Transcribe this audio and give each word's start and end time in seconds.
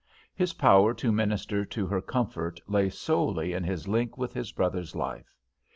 His 0.33 0.53
power 0.53 0.95
to 0.95 1.11
minister 1.11 1.63
to 1.63 1.85
her 1.85 2.01
comfort 2.01 2.59
lay 2.65 2.89
solely 2.89 3.53
in 3.53 3.63
his 3.63 3.87
link 3.87 4.17
with 4.17 4.33
his 4.33 4.51
brother's 4.51 4.95
life. 4.95 5.37